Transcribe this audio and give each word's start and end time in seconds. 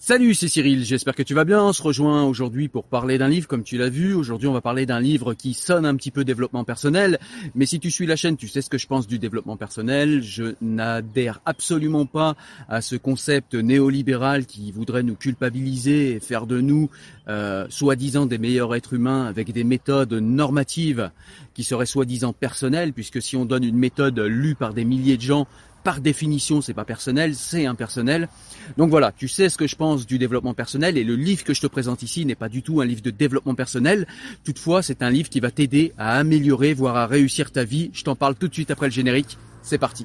Salut, 0.00 0.32
c'est 0.32 0.46
Cyril, 0.46 0.84
j'espère 0.84 1.16
que 1.16 1.24
tu 1.24 1.34
vas 1.34 1.44
bien. 1.44 1.60
On 1.60 1.72
se 1.72 1.82
rejoint 1.82 2.22
aujourd'hui 2.22 2.68
pour 2.68 2.84
parler 2.84 3.18
d'un 3.18 3.26
livre, 3.26 3.48
comme 3.48 3.64
tu 3.64 3.76
l'as 3.76 3.88
vu. 3.88 4.14
Aujourd'hui, 4.14 4.46
on 4.46 4.52
va 4.52 4.60
parler 4.60 4.86
d'un 4.86 5.00
livre 5.00 5.34
qui 5.34 5.54
sonne 5.54 5.84
un 5.84 5.96
petit 5.96 6.12
peu 6.12 6.24
développement 6.24 6.62
personnel. 6.62 7.18
Mais 7.56 7.66
si 7.66 7.80
tu 7.80 7.90
suis 7.90 8.06
la 8.06 8.14
chaîne, 8.14 8.36
tu 8.36 8.46
sais 8.46 8.62
ce 8.62 8.70
que 8.70 8.78
je 8.78 8.86
pense 8.86 9.08
du 9.08 9.18
développement 9.18 9.56
personnel. 9.56 10.22
Je 10.22 10.54
n'adhère 10.62 11.40
absolument 11.44 12.06
pas 12.06 12.36
à 12.68 12.80
ce 12.80 12.94
concept 12.94 13.56
néolibéral 13.56 14.46
qui 14.46 14.70
voudrait 14.70 15.02
nous 15.02 15.16
culpabiliser 15.16 16.12
et 16.12 16.20
faire 16.20 16.46
de 16.46 16.60
nous, 16.60 16.90
euh, 17.26 17.66
soi-disant, 17.68 18.26
des 18.26 18.38
meilleurs 18.38 18.76
êtres 18.76 18.94
humains 18.94 19.26
avec 19.26 19.52
des 19.52 19.64
méthodes 19.64 20.14
normatives 20.14 21.10
qui 21.54 21.64
seraient 21.64 21.86
soi-disant 21.86 22.32
personnelles, 22.32 22.92
puisque 22.92 23.20
si 23.20 23.36
on 23.36 23.44
donne 23.44 23.64
une 23.64 23.76
méthode 23.76 24.20
lue 24.20 24.54
par 24.54 24.74
des 24.74 24.84
milliers 24.84 25.16
de 25.16 25.22
gens, 25.22 25.48
par 25.88 26.02
définition, 26.02 26.60
c'est 26.60 26.74
pas 26.74 26.84
personnel, 26.84 27.34
c'est 27.34 27.64
impersonnel. 27.64 28.28
Donc 28.76 28.90
voilà, 28.90 29.10
tu 29.10 29.26
sais 29.26 29.48
ce 29.48 29.56
que 29.56 29.66
je 29.66 29.74
pense 29.74 30.04
du 30.04 30.18
développement 30.18 30.52
personnel 30.52 30.98
et 30.98 31.02
le 31.02 31.16
livre 31.16 31.44
que 31.44 31.54
je 31.54 31.62
te 31.62 31.66
présente 31.66 32.02
ici 32.02 32.26
n'est 32.26 32.34
pas 32.34 32.50
du 32.50 32.60
tout 32.60 32.82
un 32.82 32.84
livre 32.84 33.00
de 33.00 33.10
développement 33.10 33.54
personnel. 33.54 34.06
Toutefois, 34.44 34.82
c'est 34.82 35.00
un 35.00 35.08
livre 35.08 35.30
qui 35.30 35.40
va 35.40 35.50
t'aider 35.50 35.94
à 35.96 36.18
améliorer, 36.18 36.74
voire 36.74 36.96
à 36.96 37.06
réussir 37.06 37.52
ta 37.52 37.64
vie. 37.64 37.88
Je 37.94 38.04
t'en 38.04 38.16
parle 38.16 38.34
tout 38.34 38.48
de 38.48 38.52
suite 38.52 38.70
après 38.70 38.88
le 38.88 38.92
générique. 38.92 39.38
C'est 39.62 39.78
parti. 39.78 40.04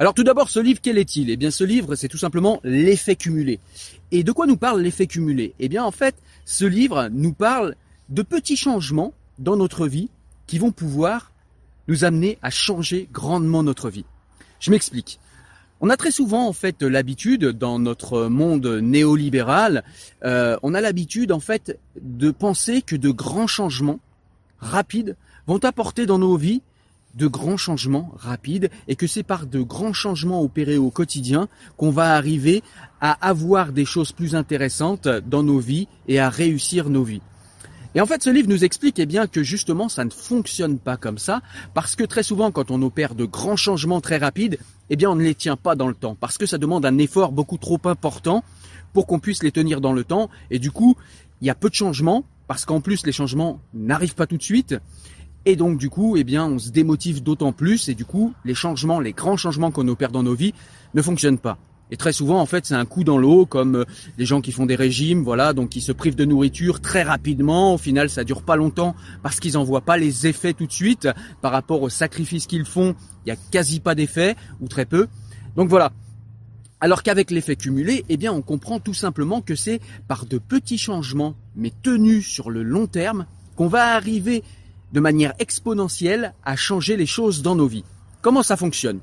Alors 0.00 0.12
tout 0.12 0.24
d'abord, 0.24 0.50
ce 0.50 0.58
livre, 0.58 0.80
quel 0.82 0.98
est-il? 0.98 1.30
Eh 1.30 1.36
bien 1.36 1.52
ce 1.52 1.62
livre, 1.62 1.94
c'est 1.94 2.08
tout 2.08 2.18
simplement 2.18 2.60
l'effet 2.64 3.14
cumulé. 3.14 3.60
Et 4.10 4.24
de 4.24 4.32
quoi 4.32 4.46
nous 4.46 4.56
parle 4.56 4.80
l'effet 4.80 5.06
cumulé? 5.06 5.54
Eh 5.60 5.68
bien 5.68 5.84
en 5.84 5.92
fait, 5.92 6.16
ce 6.44 6.64
livre 6.64 7.08
nous 7.12 7.32
parle 7.32 7.76
de 8.08 8.22
petits 8.22 8.56
changements 8.56 9.14
dans 9.38 9.56
notre 9.56 9.86
vie 9.86 10.10
qui 10.48 10.58
vont 10.58 10.72
pouvoir 10.72 11.30
nous 11.86 12.04
amener 12.04 12.38
à 12.42 12.50
changer 12.50 13.08
grandement 13.12 13.62
notre 13.62 13.88
vie. 13.88 14.04
Je 14.58 14.72
m'explique. 14.72 15.20
On 15.80 15.90
a 15.90 15.96
très 15.96 16.10
souvent 16.10 16.48
en 16.48 16.52
fait 16.52 16.82
l'habitude 16.82 17.44
dans 17.44 17.78
notre 17.78 18.26
monde 18.26 18.66
néolibéral, 18.66 19.84
euh, 20.24 20.56
on 20.62 20.74
a 20.74 20.80
l'habitude 20.80 21.30
en 21.30 21.40
fait 21.40 21.78
de 22.00 22.30
penser 22.32 22.82
que 22.82 22.96
de 22.96 23.10
grands 23.10 23.46
changements 23.46 24.00
rapides 24.58 25.16
vont 25.46 25.58
apporter 25.58 26.06
dans 26.06 26.18
nos 26.18 26.36
vies 26.36 26.62
de 27.14 27.26
grands 27.26 27.56
changements 27.56 28.12
rapides 28.16 28.70
et 28.88 28.96
que 28.96 29.06
c'est 29.06 29.22
par 29.22 29.46
de 29.46 29.60
grands 29.60 29.92
changements 29.92 30.42
opérés 30.42 30.78
au 30.78 30.90
quotidien 30.90 31.48
qu'on 31.76 31.90
va 31.90 32.14
arriver 32.14 32.62
à 33.00 33.12
avoir 33.26 33.72
des 33.72 33.84
choses 33.84 34.12
plus 34.12 34.34
intéressantes 34.34 35.06
dans 35.06 35.42
nos 35.42 35.58
vies 35.58 35.88
et 36.08 36.18
à 36.18 36.28
réussir 36.28 36.90
nos 36.90 37.04
vies. 37.04 37.22
Et 37.96 38.00
en 38.00 38.06
fait, 38.06 38.24
ce 38.24 38.30
livre 38.30 38.48
nous 38.48 38.64
explique 38.64 38.98
eh 38.98 39.06
bien 39.06 39.28
que 39.28 39.44
justement 39.44 39.88
ça 39.88 40.04
ne 40.04 40.10
fonctionne 40.10 40.78
pas 40.78 40.96
comme 40.96 41.18
ça 41.18 41.42
parce 41.74 41.94
que 41.94 42.02
très 42.02 42.24
souvent 42.24 42.50
quand 42.50 42.72
on 42.72 42.82
opère 42.82 43.14
de 43.14 43.24
grands 43.24 43.56
changements 43.56 44.00
très 44.00 44.16
rapides, 44.16 44.58
eh 44.90 44.96
bien 44.96 45.10
on 45.10 45.14
ne 45.14 45.22
les 45.22 45.36
tient 45.36 45.56
pas 45.56 45.76
dans 45.76 45.86
le 45.86 45.94
temps 45.94 46.16
parce 46.18 46.36
que 46.36 46.46
ça 46.46 46.58
demande 46.58 46.84
un 46.84 46.98
effort 46.98 47.30
beaucoup 47.30 47.58
trop 47.58 47.80
important 47.84 48.42
pour 48.92 49.06
qu'on 49.06 49.20
puisse 49.20 49.44
les 49.44 49.52
tenir 49.52 49.80
dans 49.80 49.92
le 49.92 50.02
temps 50.02 50.28
et 50.50 50.58
du 50.58 50.72
coup, 50.72 50.96
il 51.40 51.46
y 51.46 51.50
a 51.50 51.54
peu 51.54 51.68
de 51.68 51.74
changements 51.74 52.24
parce 52.48 52.64
qu'en 52.64 52.80
plus 52.80 53.06
les 53.06 53.12
changements 53.12 53.60
n'arrivent 53.72 54.16
pas 54.16 54.26
tout 54.26 54.38
de 54.38 54.42
suite 54.42 54.74
et 55.46 55.56
donc 55.56 55.78
du 55.78 55.90
coup, 55.90 56.16
eh 56.16 56.24
bien, 56.24 56.46
on 56.46 56.58
se 56.58 56.70
démotive 56.70 57.22
d'autant 57.22 57.52
plus 57.52 57.88
et 57.88 57.94
du 57.94 58.04
coup, 58.04 58.32
les 58.44 58.54
changements, 58.54 59.00
les 59.00 59.12
grands 59.12 59.36
changements 59.36 59.70
qu'on 59.70 59.88
opère 59.88 60.10
dans 60.10 60.22
nos 60.22 60.34
vies 60.34 60.54
ne 60.94 61.02
fonctionnent 61.02 61.38
pas. 61.38 61.58
Et 61.90 61.96
très 61.96 62.12
souvent, 62.12 62.40
en 62.40 62.46
fait, 62.46 62.64
c'est 62.64 62.74
un 62.74 62.86
coup 62.86 63.04
dans 63.04 63.18
l'eau, 63.18 63.44
comme 63.44 63.76
euh, 63.76 63.84
les 64.16 64.24
gens 64.24 64.40
qui 64.40 64.52
font 64.52 64.64
des 64.64 64.74
régimes, 64.74 65.22
voilà, 65.22 65.52
donc 65.52 65.68
qui 65.68 65.82
se 65.82 65.92
privent 65.92 66.16
de 66.16 66.24
nourriture 66.24 66.80
très 66.80 67.02
rapidement. 67.02 67.74
Au 67.74 67.78
final, 67.78 68.08
ça 68.08 68.24
dure 68.24 68.42
pas 68.42 68.56
longtemps 68.56 68.96
parce 69.22 69.38
qu'ils 69.38 69.58
en 69.58 69.64
voient 69.64 69.82
pas 69.82 69.98
les 69.98 70.26
effets 70.26 70.54
tout 70.54 70.66
de 70.66 70.72
suite 70.72 71.08
par 71.42 71.52
rapport 71.52 71.82
aux 71.82 71.90
sacrifices 71.90 72.46
qu'ils 72.46 72.64
font. 72.64 72.94
Il 73.24 73.28
y 73.28 73.32
a 73.32 73.36
quasi 73.36 73.80
pas 73.80 73.94
d'effet 73.94 74.34
ou 74.60 74.68
très 74.68 74.86
peu. 74.86 75.08
Donc 75.56 75.68
voilà. 75.68 75.92
Alors 76.80 77.02
qu'avec 77.02 77.30
l'effet 77.30 77.54
cumulé, 77.54 78.04
eh 78.08 78.16
bien, 78.16 78.32
on 78.32 78.42
comprend 78.42 78.80
tout 78.80 78.94
simplement 78.94 79.40
que 79.40 79.54
c'est 79.54 79.80
par 80.08 80.26
de 80.26 80.38
petits 80.38 80.78
changements, 80.78 81.34
mais 81.54 81.72
tenus 81.82 82.26
sur 82.26 82.50
le 82.50 82.62
long 82.62 82.86
terme, 82.86 83.26
qu'on 83.56 83.68
va 83.68 83.94
arriver 83.94 84.42
de 84.94 85.00
manière 85.00 85.34
exponentielle 85.40 86.32
à 86.44 86.54
changer 86.54 86.96
les 86.96 87.04
choses 87.04 87.42
dans 87.42 87.56
nos 87.56 87.66
vies. 87.66 87.84
Comment 88.22 88.44
ça 88.44 88.56
fonctionne? 88.56 89.00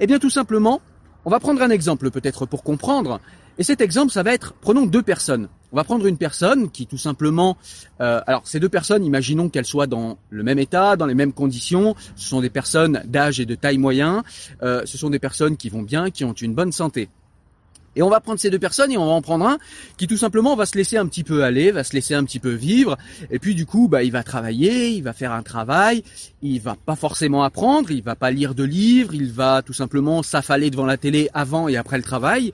Eh 0.00 0.06
bien 0.06 0.18
tout 0.18 0.30
simplement, 0.30 0.80
on 1.26 1.30
va 1.30 1.38
prendre 1.38 1.62
un 1.62 1.70
exemple 1.70 2.10
peut-être 2.10 2.46
pour 2.46 2.62
comprendre. 2.64 3.20
Et 3.58 3.62
cet 3.62 3.80
exemple, 3.80 4.10
ça 4.10 4.22
va 4.22 4.32
être, 4.32 4.54
prenons 4.54 4.86
deux 4.86 5.02
personnes. 5.02 5.48
On 5.70 5.76
va 5.76 5.84
prendre 5.84 6.06
une 6.06 6.16
personne 6.16 6.70
qui 6.70 6.86
tout 6.86 6.98
simplement, 6.98 7.56
euh, 8.00 8.20
alors 8.26 8.46
ces 8.46 8.58
deux 8.58 8.68
personnes, 8.68 9.04
imaginons 9.04 9.48
qu'elles 9.48 9.66
soient 9.66 9.86
dans 9.86 10.18
le 10.30 10.42
même 10.42 10.58
état, 10.58 10.96
dans 10.96 11.06
les 11.06 11.14
mêmes 11.14 11.32
conditions. 11.32 11.94
Ce 12.16 12.28
sont 12.28 12.40
des 12.40 12.50
personnes 12.50 13.02
d'âge 13.04 13.38
et 13.38 13.44
de 13.44 13.54
taille 13.54 13.78
moyen. 13.78 14.24
Euh, 14.62 14.82
ce 14.86 14.96
sont 14.96 15.10
des 15.10 15.18
personnes 15.18 15.56
qui 15.56 15.68
vont 15.68 15.82
bien, 15.82 16.10
qui 16.10 16.24
ont 16.24 16.32
une 16.32 16.54
bonne 16.54 16.72
santé. 16.72 17.10
Et 17.96 18.02
on 18.02 18.08
va 18.08 18.20
prendre 18.20 18.40
ces 18.40 18.50
deux 18.50 18.58
personnes 18.58 18.92
et 18.92 18.98
on 18.98 19.06
va 19.06 19.12
en 19.12 19.22
prendre 19.22 19.46
un 19.46 19.58
qui 19.96 20.06
tout 20.06 20.16
simplement 20.16 20.56
va 20.56 20.66
se 20.66 20.76
laisser 20.76 20.96
un 20.96 21.06
petit 21.06 21.24
peu 21.24 21.44
aller, 21.44 21.70
va 21.70 21.84
se 21.84 21.92
laisser 21.92 22.14
un 22.14 22.24
petit 22.24 22.38
peu 22.38 22.50
vivre. 22.50 22.96
Et 23.30 23.38
puis 23.38 23.54
du 23.54 23.66
coup, 23.66 23.88
bah, 23.88 24.02
il 24.02 24.12
va 24.12 24.22
travailler, 24.22 24.90
il 24.90 25.02
va 25.02 25.12
faire 25.12 25.32
un 25.32 25.42
travail, 25.42 26.02
il 26.42 26.60
va 26.60 26.76
pas 26.76 26.96
forcément 26.96 27.44
apprendre, 27.44 27.90
il 27.90 28.02
va 28.02 28.16
pas 28.16 28.30
lire 28.30 28.54
de 28.54 28.64
livres, 28.64 29.14
il 29.14 29.32
va 29.32 29.62
tout 29.62 29.72
simplement 29.72 30.22
s'affaler 30.22 30.70
devant 30.70 30.86
la 30.86 30.96
télé 30.96 31.30
avant 31.34 31.68
et 31.68 31.76
après 31.76 31.96
le 31.96 32.04
travail. 32.04 32.52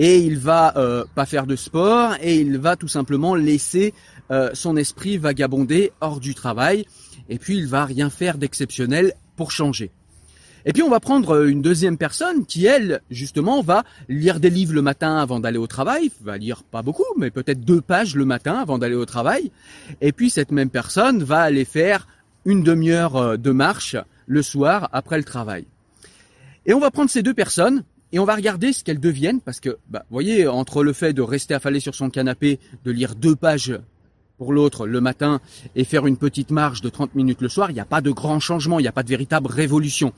Et 0.00 0.18
il 0.20 0.38
va 0.38 0.74
euh, 0.76 1.04
pas 1.16 1.26
faire 1.26 1.46
de 1.46 1.56
sport 1.56 2.14
et 2.22 2.36
il 2.36 2.56
va 2.58 2.76
tout 2.76 2.86
simplement 2.86 3.34
laisser 3.34 3.92
euh, 4.30 4.50
son 4.54 4.76
esprit 4.76 5.18
vagabonder 5.18 5.92
hors 6.00 6.20
du 6.20 6.36
travail. 6.36 6.86
Et 7.28 7.38
puis 7.38 7.56
il 7.56 7.66
va 7.66 7.84
rien 7.84 8.08
faire 8.08 8.38
d'exceptionnel 8.38 9.14
pour 9.36 9.50
changer. 9.50 9.90
Et 10.68 10.72
puis 10.74 10.82
on 10.82 10.90
va 10.90 11.00
prendre 11.00 11.30
euh, 11.30 11.48
une 11.48 11.62
deuxième 11.62 11.96
personne 11.96 12.44
qui, 12.44 12.66
elle, 12.66 13.00
justement, 13.10 13.62
va 13.62 13.84
lire 14.10 14.38
des 14.38 14.50
livres 14.50 14.74
le 14.74 14.82
matin 14.82 15.16
avant 15.16 15.40
d'aller 15.40 15.56
au 15.56 15.66
travail, 15.66 16.10
va 16.20 16.36
lire 16.36 16.62
pas 16.62 16.82
beaucoup, 16.82 17.06
mais 17.16 17.30
peut-être 17.30 17.62
deux 17.62 17.80
pages 17.80 18.14
le 18.14 18.26
matin 18.26 18.56
avant 18.56 18.76
d'aller 18.76 18.94
au 18.94 19.06
travail. 19.06 19.50
Et 20.02 20.12
puis 20.12 20.28
cette 20.28 20.52
même 20.52 20.68
personne 20.68 21.22
va 21.22 21.40
aller 21.40 21.64
faire 21.64 22.06
une 22.44 22.62
demi-heure 22.62 23.16
euh, 23.16 23.36
de 23.38 23.50
marche 23.50 23.96
le 24.26 24.42
soir 24.42 24.90
après 24.92 25.16
le 25.16 25.24
travail. 25.24 25.64
Et 26.66 26.74
on 26.74 26.80
va 26.80 26.90
prendre 26.90 27.08
ces 27.08 27.22
deux 27.22 27.32
personnes 27.32 27.82
et 28.12 28.18
on 28.18 28.26
va 28.26 28.34
regarder 28.34 28.74
ce 28.74 28.84
qu'elles 28.84 29.00
deviennent, 29.00 29.40
parce 29.40 29.60
que, 29.60 29.78
bah, 29.88 30.04
vous 30.10 30.14
voyez, 30.14 30.46
entre 30.46 30.84
le 30.84 30.92
fait 30.92 31.14
de 31.14 31.22
rester 31.22 31.54
affalé 31.54 31.80
sur 31.80 31.94
son 31.94 32.10
canapé, 32.10 32.60
de 32.84 32.90
lire 32.90 33.14
deux 33.14 33.36
pages 33.36 33.78
pour 34.38 34.52
l'autre 34.52 34.86
le 34.86 35.00
matin 35.00 35.40
et 35.74 35.84
faire 35.84 36.06
une 36.06 36.16
petite 36.16 36.50
marche 36.50 36.80
de 36.80 36.88
30 36.88 37.14
minutes 37.14 37.42
le 37.42 37.48
soir, 37.48 37.70
il 37.70 37.74
n'y 37.74 37.80
a 37.80 37.84
pas 37.84 38.00
de 38.00 38.10
grand 38.10 38.40
changement, 38.40 38.78
il 38.78 38.82
n'y 38.82 38.88
a 38.88 38.92
pas 38.92 39.02
de 39.02 39.08
véritable 39.08 39.48
révolution. 39.48 40.12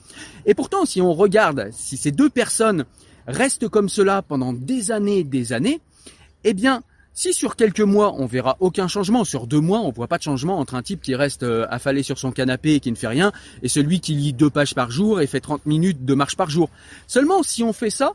Et 0.47 0.55
pourtant, 0.55 0.85
si 0.85 1.01
on 1.01 1.15
regarde, 1.15 1.71
si 1.73 1.97
ces 1.97 2.13
deux 2.13 2.31
personnes 2.31 2.85
restent 3.27 3.69
comme 3.69 3.89
cela 3.89 4.23
pendant 4.23 4.53
des 4.53 4.93
années 4.93 5.21
et 5.21 5.25
des 5.25 5.53
années, 5.53 5.81
eh 6.45 6.55
bien, 6.55 6.83
Si 7.13 7.35
sur 7.35 7.57
quelques 7.57 7.81
mois 7.81 8.15
on 8.19 8.27
verra 8.27 8.57
aucun 8.61 8.87
changement, 8.87 9.25
sur 9.25 9.49
deux 9.49 9.61
mois 9.61 9.81
on 9.81 9.91
voit 9.91 10.07
pas 10.07 10.17
de 10.17 10.23
changement 10.23 10.59
entre 10.59 10.77
un 10.77 10.83
type 10.83 11.03
qui 11.03 11.17
reste 11.17 11.43
euh, 11.43 11.67
affalé 11.69 12.05
sur 12.05 12.19
son 12.19 12.31
canapé 12.31 12.75
et 12.75 12.81
qui 12.81 12.91
ne 12.91 12.97
fait 12.97 13.09
rien 13.09 13.33
et 13.63 13.69
celui 13.69 14.01
qui 14.01 14.15
lit 14.15 14.33
deux 14.33 14.49
pages 14.49 14.75
par 14.75 14.91
jour 14.93 15.21
et 15.21 15.27
fait 15.27 15.41
30 15.41 15.67
minutes 15.67 16.05
de 16.05 16.15
marche 16.15 16.37
par 16.37 16.49
jour. 16.49 16.71
Seulement 17.09 17.43
si 17.43 17.65
on 17.65 17.73
fait 17.73 17.91
ça 17.91 18.13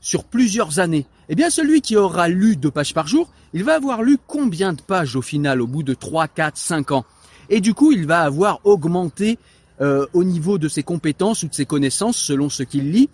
sur 0.00 0.22
plusieurs 0.22 0.78
années, 0.78 1.06
eh 1.28 1.34
bien 1.34 1.50
celui 1.50 1.80
qui 1.80 1.96
aura 1.96 2.28
lu 2.28 2.56
deux 2.56 2.70
pages 2.70 2.94
par 2.94 3.06
jour, 3.06 3.28
il 3.52 3.64
va 3.64 3.74
avoir 3.74 4.02
lu 4.02 4.18
combien 4.26 4.72
de 4.72 4.80
pages 4.80 5.16
au 5.16 5.22
final 5.22 5.60
au 5.60 5.66
bout 5.66 5.82
de 5.82 5.94
3, 5.94 6.28
4, 6.28 6.56
5 6.56 6.92
ans? 6.92 7.04
Et 7.48 7.60
du 7.60 7.74
coup 7.74 7.92
il 7.92 8.06
va 8.06 8.20
avoir 8.20 8.60
augmenté 8.64 9.38
euh, 9.80 10.06
au 10.12 10.24
niveau 10.24 10.58
de 10.58 10.68
ses 10.68 10.82
compétences 10.82 11.42
ou 11.42 11.48
de 11.48 11.54
ses 11.54 11.66
connaissances 11.66 12.16
selon 12.16 12.48
ce 12.48 12.62
qu'il 12.62 12.92
lit 12.92 13.10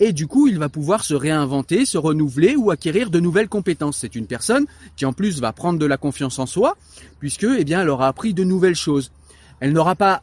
et 0.00 0.12
du 0.12 0.26
coup 0.26 0.46
il 0.46 0.58
va 0.58 0.68
pouvoir 0.68 1.04
se 1.04 1.14
réinventer, 1.14 1.84
se 1.84 1.98
renouveler 1.98 2.56
ou 2.56 2.70
acquérir 2.70 3.10
de 3.10 3.20
nouvelles 3.20 3.48
compétences. 3.48 3.98
C'est 3.98 4.14
une 4.14 4.26
personne 4.26 4.66
qui 4.96 5.04
en 5.04 5.12
plus 5.12 5.40
va 5.40 5.52
prendre 5.52 5.78
de 5.78 5.86
la 5.86 5.96
confiance 5.96 6.38
en 6.38 6.46
soi 6.46 6.76
puisque 7.18 7.46
eh 7.58 7.64
bien 7.64 7.82
elle 7.82 7.90
aura 7.90 8.08
appris 8.08 8.34
de 8.34 8.44
nouvelles 8.44 8.76
choses. 8.76 9.10
Elle 9.60 9.72
n'aura 9.72 9.94
pas 9.94 10.22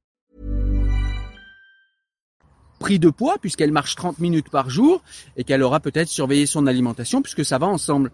Pris 2.81 2.99
de 2.99 3.09
poids 3.09 3.37
puisqu'elle 3.39 3.71
marche 3.71 3.95
30 3.95 4.19
minutes 4.19 4.49
par 4.49 4.69
jour 4.69 5.01
et 5.37 5.43
qu'elle 5.43 5.61
aura 5.61 5.79
peut-être 5.79 6.09
surveillé 6.09 6.47
son 6.47 6.67
alimentation 6.67 7.21
puisque 7.21 7.45
ça 7.45 7.59
va 7.59 7.67
ensemble. 7.67 8.11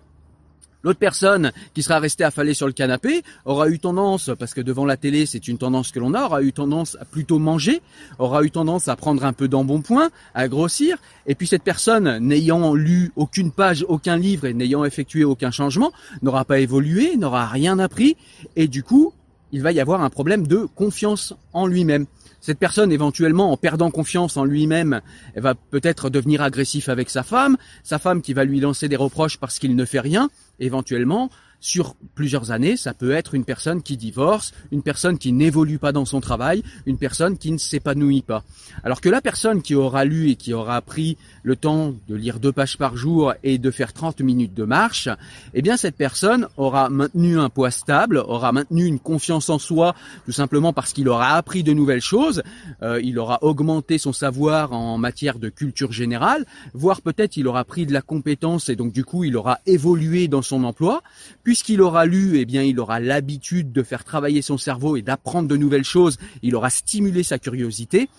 L'autre 0.84 1.00
personne 1.00 1.52
qui 1.74 1.82
sera 1.82 2.00
restée 2.00 2.24
affalée 2.24 2.54
sur 2.54 2.68
le 2.68 2.74
canapé 2.74 3.24
aura 3.46 3.68
eu 3.70 3.80
tendance, 3.80 4.30
parce 4.38 4.54
que 4.54 4.62
devant 4.62 4.86
la 4.86 4.96
télé 4.96 5.26
c'est 5.26 5.48
une 5.48 5.58
tendance 5.58 5.92
que 5.92 6.00
l'on 6.00 6.14
a, 6.14 6.26
aura 6.26 6.44
eu 6.44 6.54
tendance 6.54 6.98
à 7.02 7.06
plutôt 7.06 7.40
manger, 7.40 7.82
aura 8.20 8.44
eu 8.44 8.52
tendance 8.52 8.88
à 8.88 8.96
prendre 8.96 9.26
un 9.26 9.34
peu 9.34 9.48
d'embonpoint, 9.48 10.10
à 10.36 10.48
grossir, 10.48 10.98
et 11.26 11.34
puis 11.34 11.48
cette 11.48 11.64
personne 11.64 12.20
n'ayant 12.20 12.76
lu 12.76 13.12
aucune 13.16 13.52
page, 13.52 13.86
aucun 13.88 14.18
livre 14.18 14.46
et 14.46 14.54
n'ayant 14.54 14.86
effectué 14.86 15.24
aucun 15.24 15.50
changement, 15.50 15.92
n'aura 16.22 16.46
pas 16.46 16.60
évolué, 16.60 17.18
n'aura 17.18 17.48
rien 17.48 17.80
appris, 17.80 18.16
et 18.56 18.68
du 18.68 18.84
coup 18.84 19.14
il 19.52 19.62
va 19.62 19.72
y 19.72 19.80
avoir 19.80 20.02
un 20.04 20.10
problème 20.10 20.46
de 20.46 20.68
confiance 20.76 21.34
en 21.54 21.68
lui-même. 21.68 22.06
Cette 22.40 22.60
personne, 22.60 22.92
éventuellement, 22.92 23.52
en 23.52 23.58
perdant 23.58 23.92
confiance 23.92 24.38
en 24.38 24.46
lui-même, 24.46 25.02
va 25.36 25.56
peut-être 25.56 26.10
devenir 26.10 26.42
agressif 26.42 26.90
avec 26.90 27.10
sa 27.10 27.24
femme, 27.24 27.58
sa 27.84 28.00
femme 28.00 28.22
qui 28.22 28.34
va 28.34 28.44
lui 28.44 28.60
lancer 28.60 28.88
des 28.88 28.96
reproches 28.96 29.38
parce 29.38 29.60
qu'il 29.60 29.76
ne 29.76 29.86
fait 29.86 30.00
rien, 30.00 30.30
éventuellement, 30.60 31.30
sur 31.60 31.96
plusieurs 32.16 32.52
années, 32.52 32.78
ça 32.78 32.94
peut 32.94 33.12
être 33.12 33.34
une 33.34 33.46
personne 33.46 33.82
qui 33.82 33.98
divorce, 33.98 34.54
une 34.72 34.84
personne 34.84 35.18
qui 35.18 35.32
n'évolue 35.32 35.80
pas 35.80 35.92
dans 35.92 36.06
son 36.06 36.22
travail, 36.22 36.64
une 36.86 36.98
personne 36.98 37.38
qui 37.38 37.52
ne 37.52 37.58
s'épanouit 37.58 38.22
pas. 38.22 38.44
Alors 38.84 39.02
que 39.02 39.10
la 39.10 39.22
personne 39.22 39.62
qui 39.62 39.76
aura 39.76 40.06
lu 40.06 40.30
et 40.30 40.36
qui 40.36 40.54
aura 40.54 40.82
pris 40.82 41.18
le 41.44 41.56
temps 41.56 41.94
de 42.08 42.16
lire 42.16 42.40
deux 42.40 42.52
pages 42.52 42.78
par 42.78 42.96
jour 42.96 43.34
et 43.44 43.58
de 43.58 43.72
faire 43.72 43.94
30 43.94 44.22
minutes 44.22 44.54
de 44.54 44.64
marche, 44.64 45.10
eh 45.54 45.62
bien 45.62 45.78
cette 45.78 45.96
personne 45.96 46.48
aura 46.58 46.90
maintenu 46.90 47.40
un 47.40 47.50
poids 47.50 47.72
stable, 47.72 48.18
aura 48.18 48.52
maintenu 48.52 48.86
une 48.86 49.00
confiance 49.00 49.50
en 49.50 49.60
soi, 49.60 49.96
tout 50.26 50.32
simplement 50.32 50.74
parce 50.74 50.94
qu'il 50.94 51.10
aura 51.10 51.36
appris 51.36 51.64
de 51.64 51.74
nouvelles 51.74 52.02
choses, 52.02 52.44
euh, 52.82 53.02
il 53.04 53.18
aura 53.18 53.40
augmenté 53.42 53.98
son 53.98 54.14
savoir 54.14 54.74
en 54.74 54.98
matière 54.98 55.40
de 55.40 55.50
culture 55.50 55.92
générale, 55.92 56.46
voire 56.74 57.02
peut-être 57.02 57.38
il 57.38 57.48
aura 57.48 57.64
pris 57.64 57.86
de 57.86 57.94
la 57.94 58.02
compétence 58.02 58.70
et 58.70 58.76
donc 58.76 58.94
du 58.94 59.04
coup 59.04 59.24
il 59.24 59.36
aura 59.36 59.60
évolué 59.66 60.28
dans 60.28 60.42
son 60.42 60.64
emploi 60.64 61.02
puisqu'il 61.48 61.82
aura 61.82 62.06
lu, 62.06 62.40
eh 62.40 62.44
bien, 62.44 62.62
il 62.62 62.78
aura 62.78 63.00
l'habitude 63.00 63.72
de 63.72 63.82
faire 63.82 64.04
travailler 64.04 64.42
son 64.42 64.58
cerveau 64.58 64.98
et 64.98 65.02
d'apprendre 65.02 65.48
de 65.48 65.56
nouvelles 65.56 65.86
choses. 65.86 66.18
Il 66.42 66.58
aura 66.58 66.70
stimulé 66.70 67.24
sa 67.24 67.40
curiosité. 67.40 68.10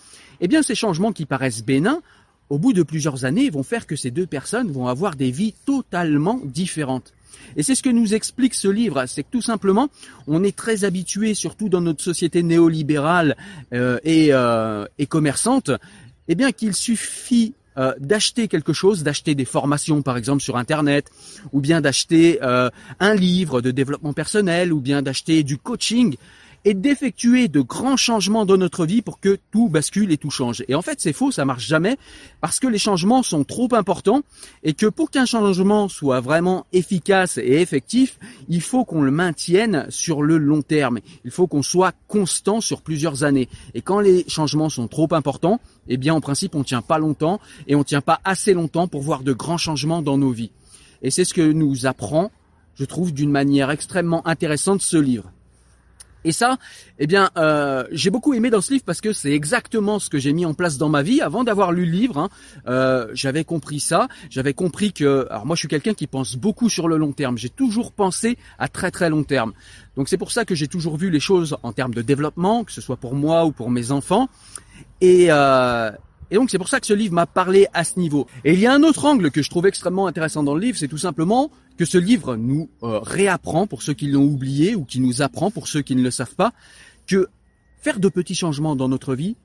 Eh 0.41 0.47
bien, 0.47 0.63
ces 0.63 0.73
changements 0.73 1.11
qui 1.11 1.27
paraissent 1.27 1.63
bénins, 1.63 2.01
au 2.49 2.57
bout 2.57 2.73
de 2.73 2.81
plusieurs 2.81 3.25
années, 3.25 3.51
vont 3.51 3.61
faire 3.61 3.85
que 3.85 3.95
ces 3.95 4.09
deux 4.09 4.25
personnes 4.25 4.71
vont 4.71 4.87
avoir 4.87 5.15
des 5.15 5.29
vies 5.29 5.53
totalement 5.67 6.41
différentes. 6.43 7.13
Et 7.55 7.61
c'est 7.61 7.75
ce 7.75 7.83
que 7.83 7.91
nous 7.91 8.15
explique 8.15 8.55
ce 8.55 8.67
livre, 8.67 9.05
c'est 9.05 9.21
que 9.21 9.29
tout 9.29 9.43
simplement, 9.43 9.89
on 10.25 10.43
est 10.43 10.55
très 10.57 10.83
habitué, 10.83 11.35
surtout 11.35 11.69
dans 11.69 11.81
notre 11.81 12.03
société 12.03 12.41
néolibérale 12.41 13.37
euh, 13.75 13.99
et, 14.03 14.29
euh, 14.31 14.87
et 14.97 15.05
commerçante, 15.05 15.69
eh 16.29 16.33
bien 16.33 16.51
qu'il 16.51 16.73
suffit 16.73 17.53
euh, 17.79 17.93
d'acheter 17.99 18.47
quelque 18.47 18.73
chose, 18.73 19.03
d'acheter 19.03 19.35
des 19.35 19.45
formations 19.45 20.01
par 20.01 20.17
exemple 20.17 20.43
sur 20.43 20.57
Internet, 20.57 21.09
ou 21.53 21.61
bien 21.61 21.81
d'acheter 21.81 22.39
euh, 22.43 22.69
un 22.99 23.15
livre 23.15 23.61
de 23.61 23.71
développement 23.71 24.13
personnel, 24.13 24.73
ou 24.73 24.81
bien 24.81 25.01
d'acheter 25.01 25.43
du 25.43 25.57
coaching, 25.57 26.17
et 26.65 26.73
d'effectuer 26.73 27.47
de 27.47 27.61
grands 27.61 27.97
changements 27.97 28.45
dans 28.45 28.57
notre 28.57 28.85
vie 28.85 29.01
pour 29.01 29.19
que 29.19 29.37
tout 29.51 29.69
bascule 29.69 30.11
et 30.11 30.17
tout 30.17 30.29
change. 30.29 30.63
Et 30.67 30.75
en 30.75 30.81
fait, 30.81 30.99
c'est 30.99 31.13
faux, 31.13 31.31
ça 31.31 31.45
marche 31.45 31.67
jamais 31.67 31.97
parce 32.41 32.59
que 32.59 32.67
les 32.67 32.77
changements 32.77 33.23
sont 33.23 33.43
trop 33.43 33.67
importants 33.73 34.21
et 34.63 34.73
que 34.73 34.87
pour 34.87 35.11
qu'un 35.11 35.25
changement 35.25 35.87
soit 35.87 36.19
vraiment 36.19 36.65
efficace 36.73 37.37
et 37.37 37.61
effectif, 37.61 38.19
il 38.47 38.61
faut 38.61 38.85
qu'on 38.85 39.01
le 39.01 39.11
maintienne 39.11 39.85
sur 39.89 40.21
le 40.21 40.37
long 40.37 40.61
terme. 40.61 40.99
Il 41.25 41.31
faut 41.31 41.47
qu'on 41.47 41.63
soit 41.63 41.93
constant 42.07 42.61
sur 42.61 42.81
plusieurs 42.81 43.23
années. 43.23 43.49
Et 43.73 43.81
quand 43.81 43.99
les 43.99 44.25
changements 44.27 44.69
sont 44.69 44.87
trop 44.87 45.07
importants, 45.13 45.59
eh 45.87 45.97
bien, 45.97 46.13
en 46.13 46.21
principe, 46.21 46.55
on 46.55 46.63
tient 46.63 46.81
pas 46.81 46.99
longtemps 46.99 47.39
et 47.67 47.75
on 47.75 47.83
tient 47.83 48.01
pas 48.01 48.19
assez 48.23 48.53
longtemps 48.53 48.87
pour 48.87 49.01
voir 49.01 49.23
de 49.23 49.33
grands 49.33 49.57
changements 49.57 50.01
dans 50.01 50.17
nos 50.17 50.31
vies. 50.31 50.51
Et 51.01 51.11
c'est 51.11 51.25
ce 51.25 51.33
que 51.33 51.51
nous 51.51 51.85
apprend, 51.85 52.31
je 52.75 52.85
trouve, 52.85 53.13
d'une 53.13 53.31
manière 53.31 53.71
extrêmement 53.71 54.25
intéressante 54.27 54.81
ce 54.81 54.97
livre. 54.97 55.31
Et 56.23 56.31
ça, 56.31 56.57
eh 56.97 57.07
bien, 57.07 57.29
euh, 57.37 57.85
j'ai 57.91 58.09
beaucoup 58.09 58.33
aimé 58.33 58.49
dans 58.49 58.61
ce 58.61 58.73
livre 58.73 58.83
parce 58.85 59.01
que 59.01 59.13
c'est 59.13 59.31
exactement 59.31 59.99
ce 59.99 60.09
que 60.09 60.17
j'ai 60.17 60.33
mis 60.33 60.45
en 60.45 60.53
place 60.53 60.77
dans 60.77 60.89
ma 60.89 61.01
vie 61.01 61.21
avant 61.21 61.43
d'avoir 61.43 61.71
lu 61.71 61.85
le 61.85 61.91
livre. 61.91 62.17
Hein, 62.17 62.29
euh, 62.67 63.07
j'avais 63.13 63.43
compris 63.43 63.79
ça. 63.79 64.07
J'avais 64.29 64.53
compris 64.53 64.91
que, 64.91 65.27
alors 65.29 65.45
moi, 65.45 65.55
je 65.55 65.59
suis 65.59 65.67
quelqu'un 65.67 65.93
qui 65.93 66.07
pense 66.07 66.35
beaucoup 66.35 66.69
sur 66.69 66.87
le 66.87 66.97
long 66.97 67.13
terme. 67.13 67.37
J'ai 67.37 67.49
toujours 67.49 67.91
pensé 67.91 68.37
à 68.57 68.67
très 68.67 68.91
très 68.91 69.09
long 69.09 69.23
terme. 69.23 69.53
Donc 69.95 70.09
c'est 70.09 70.17
pour 70.17 70.31
ça 70.31 70.45
que 70.45 70.55
j'ai 70.55 70.67
toujours 70.67 70.97
vu 70.97 71.09
les 71.09 71.19
choses 71.19 71.57
en 71.63 71.71
termes 71.73 71.93
de 71.93 72.01
développement, 72.01 72.63
que 72.63 72.71
ce 72.71 72.81
soit 72.81 72.97
pour 72.97 73.15
moi 73.15 73.45
ou 73.45 73.51
pour 73.51 73.69
mes 73.69 73.91
enfants. 73.91 74.29
Et, 75.01 75.27
euh, 75.29 75.91
et 76.31 76.35
donc 76.35 76.49
c'est 76.49 76.57
pour 76.57 76.69
ça 76.69 76.79
que 76.79 76.85
ce 76.85 76.93
livre 76.93 77.13
m'a 77.13 77.25
parlé 77.25 77.67
à 77.73 77.83
ce 77.83 77.99
niveau. 77.99 78.27
Et 78.45 78.53
il 78.53 78.59
y 78.59 78.67
a 78.67 78.73
un 78.73 78.83
autre 78.83 79.05
angle 79.05 79.31
que 79.31 79.41
je 79.41 79.49
trouve 79.49 79.65
extrêmement 79.65 80.07
intéressant 80.07 80.43
dans 80.43 80.53
le 80.53 80.61
livre, 80.61 80.77
c'est 80.77 80.87
tout 80.87 80.97
simplement 80.97 81.49
que 81.77 81.85
ce 81.85 81.97
livre 81.97 82.35
nous 82.35 82.69
euh, 82.83 82.99
réapprend 82.99 83.67
pour 83.67 83.81
ceux 83.81 83.93
qui 83.93 84.07
l'ont 84.07 84.25
oublié 84.25 84.75
ou 84.75 84.83
qui 84.83 84.99
nous 84.99 85.21
apprend 85.21 85.51
pour 85.51 85.67
ceux 85.67 85.81
qui 85.81 85.95
ne 85.95 86.03
le 86.03 86.11
savent 86.11 86.35
pas, 86.35 86.53
que 87.07 87.27
faire 87.81 87.99
de 87.99 88.09
petits 88.09 88.35
changements 88.35 88.75
dans 88.75 88.89
notre 88.89 89.15
vie, 89.15 89.35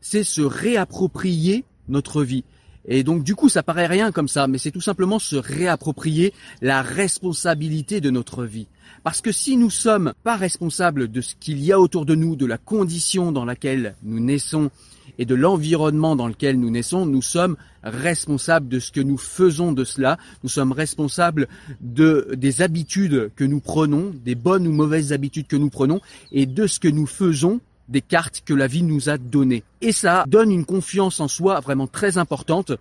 c'est 0.00 0.24
se 0.24 0.42
réapproprier 0.42 1.64
notre 1.88 2.22
vie. 2.24 2.44
Et 2.86 3.04
donc 3.04 3.22
du 3.22 3.36
coup, 3.36 3.48
ça 3.48 3.62
paraît 3.62 3.86
rien 3.86 4.10
comme 4.10 4.28
ça, 4.28 4.48
mais 4.48 4.58
c'est 4.58 4.70
tout 4.72 4.80
simplement 4.80 5.18
se 5.18 5.36
réapproprier 5.36 6.32
la 6.60 6.82
responsabilité 6.82 8.00
de 8.00 8.10
notre 8.10 8.44
vie. 8.44 8.66
Parce 9.04 9.20
que 9.20 9.32
si 9.32 9.56
nous 9.56 9.70
sommes 9.70 10.12
pas 10.24 10.36
responsables 10.36 11.08
de 11.08 11.20
ce 11.20 11.34
qu'il 11.38 11.62
y 11.62 11.72
a 11.72 11.78
autour 11.78 12.06
de 12.06 12.14
nous, 12.14 12.36
de 12.36 12.46
la 12.46 12.58
condition 12.58 13.32
dans 13.32 13.44
laquelle 13.44 13.94
nous 14.02 14.20
naissons 14.20 14.70
et 15.18 15.24
de 15.24 15.34
l'environnement 15.34 16.16
dans 16.16 16.28
lequel 16.28 16.58
nous 16.58 16.70
naissons, 16.70 17.06
nous 17.06 17.22
sommes 17.22 17.56
responsables 17.82 18.68
de 18.68 18.78
ce 18.78 18.92
que 18.92 19.00
nous 19.00 19.18
faisons 19.18 19.72
de 19.72 19.84
cela, 19.84 20.18
nous 20.42 20.48
sommes 20.48 20.72
responsables 20.72 21.48
de 21.80 22.28
des 22.36 22.62
habitudes 22.62 23.30
que 23.36 23.44
nous 23.44 23.60
prenons, 23.60 24.12
des 24.24 24.34
bonnes 24.34 24.66
ou 24.66 24.72
mauvaises 24.72 25.12
habitudes 25.12 25.46
que 25.46 25.56
nous 25.56 25.70
prenons 25.70 26.00
et 26.30 26.46
de 26.46 26.66
ce 26.66 26.78
que 26.78 26.88
nous 26.88 27.06
faisons 27.06 27.60
des 27.88 28.00
cartes 28.00 28.42
que 28.44 28.54
la 28.54 28.66
vie 28.66 28.82
nous 28.82 29.08
a 29.08 29.18
données. 29.18 29.64
Et 29.80 29.92
ça 29.92 30.24
donne 30.26 30.50
une 30.50 30.64
confiance 30.64 31.20
en 31.20 31.28
soi 31.28 31.60
vraiment 31.60 31.86
très 31.86 32.16
importante 32.18 32.72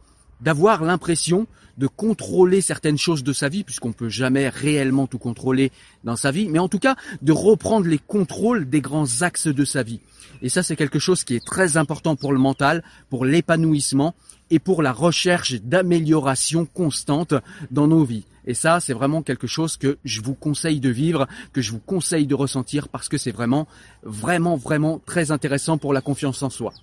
d'avoir 0.41 0.83
l'impression 0.83 1.47
de 1.77 1.87
contrôler 1.87 2.61
certaines 2.61 2.97
choses 2.97 3.23
de 3.23 3.33
sa 3.33 3.49
vie, 3.49 3.63
puisqu'on 3.63 3.93
peut 3.93 4.09
jamais 4.09 4.49
réellement 4.49 5.07
tout 5.07 5.17
contrôler 5.17 5.71
dans 6.03 6.15
sa 6.15 6.31
vie, 6.31 6.49
mais 6.49 6.59
en 6.59 6.67
tout 6.67 6.79
cas 6.79 6.95
de 7.21 7.31
reprendre 7.31 7.87
les 7.87 7.97
contrôles 7.97 8.69
des 8.69 8.81
grands 8.81 9.21
axes 9.21 9.47
de 9.47 9.65
sa 9.65 9.83
vie. 9.83 9.99
Et 10.41 10.49
ça, 10.49 10.63
c'est 10.63 10.75
quelque 10.75 10.99
chose 10.99 11.23
qui 11.23 11.35
est 11.35 11.45
très 11.45 11.77
important 11.77 12.15
pour 12.15 12.33
le 12.33 12.39
mental, 12.39 12.83
pour 13.09 13.25
l'épanouissement 13.25 14.15
et 14.49 14.59
pour 14.59 14.81
la 14.81 14.91
recherche 14.91 15.53
d'amélioration 15.61 16.65
constante 16.65 17.33
dans 17.69 17.87
nos 17.87 18.03
vies. 18.03 18.25
Et 18.45 18.53
ça, 18.53 18.79
c'est 18.79 18.93
vraiment 18.93 19.21
quelque 19.21 19.47
chose 19.47 19.77
que 19.77 19.97
je 20.03 20.21
vous 20.21 20.33
conseille 20.33 20.79
de 20.79 20.89
vivre, 20.89 21.27
que 21.53 21.61
je 21.61 21.71
vous 21.71 21.79
conseille 21.79 22.25
de 22.25 22.35
ressentir 22.35 22.89
parce 22.89 23.07
que 23.07 23.17
c'est 23.17 23.31
vraiment, 23.31 23.67
vraiment, 24.03 24.57
vraiment 24.57 24.99
très 25.05 25.31
intéressant 25.31 25.77
pour 25.77 25.93
la 25.93 26.01
confiance 26.01 26.41
en 26.41 26.49
soi. 26.49 26.73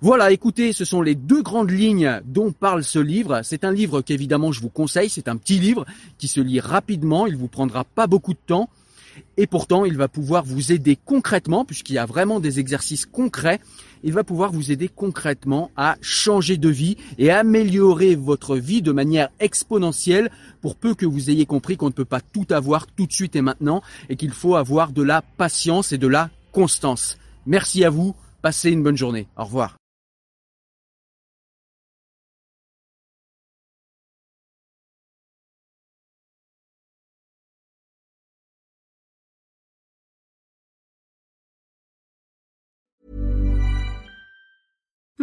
Voilà, 0.00 0.30
écoutez, 0.30 0.72
ce 0.72 0.84
sont 0.84 1.02
les 1.02 1.16
deux 1.16 1.42
grandes 1.42 1.72
lignes 1.72 2.20
dont 2.24 2.52
parle 2.52 2.84
ce 2.84 3.00
livre. 3.00 3.40
C'est 3.42 3.64
un 3.64 3.72
livre 3.72 4.00
qu'évidemment 4.00 4.52
je 4.52 4.60
vous 4.60 4.68
conseille, 4.68 5.10
c'est 5.10 5.26
un 5.26 5.36
petit 5.36 5.58
livre 5.58 5.84
qui 6.18 6.28
se 6.28 6.40
lit 6.40 6.60
rapidement, 6.60 7.26
il 7.26 7.36
vous 7.36 7.48
prendra 7.48 7.82
pas 7.82 8.06
beaucoup 8.06 8.32
de 8.32 8.38
temps 8.46 8.68
et 9.36 9.48
pourtant 9.48 9.84
il 9.84 9.96
va 9.96 10.06
pouvoir 10.06 10.44
vous 10.44 10.70
aider 10.70 10.96
concrètement 11.04 11.64
puisqu'il 11.64 11.94
y 11.94 11.98
a 11.98 12.06
vraiment 12.06 12.38
des 12.38 12.60
exercices 12.60 13.06
concrets, 13.06 13.58
il 14.04 14.12
va 14.12 14.22
pouvoir 14.22 14.52
vous 14.52 14.70
aider 14.70 14.88
concrètement 14.88 15.72
à 15.76 15.96
changer 16.00 16.58
de 16.58 16.68
vie 16.68 16.96
et 17.18 17.32
améliorer 17.32 18.14
votre 18.14 18.56
vie 18.56 18.82
de 18.82 18.92
manière 18.92 19.30
exponentielle 19.40 20.30
pour 20.60 20.76
peu 20.76 20.94
que 20.94 21.06
vous 21.06 21.28
ayez 21.28 21.44
compris 21.44 21.76
qu'on 21.76 21.86
ne 21.86 21.92
peut 21.92 22.04
pas 22.04 22.20
tout 22.20 22.46
avoir 22.50 22.86
tout 22.86 23.06
de 23.06 23.12
suite 23.12 23.34
et 23.34 23.42
maintenant 23.42 23.82
et 24.08 24.14
qu'il 24.14 24.30
faut 24.30 24.54
avoir 24.54 24.92
de 24.92 25.02
la 25.02 25.22
patience 25.22 25.90
et 25.90 25.98
de 25.98 26.06
la 26.06 26.30
constance. 26.52 27.18
Merci 27.46 27.84
à 27.84 27.90
vous, 27.90 28.14
passez 28.42 28.70
une 28.70 28.84
bonne 28.84 28.96
journée. 28.96 29.26
Au 29.36 29.42
revoir. 29.42 29.76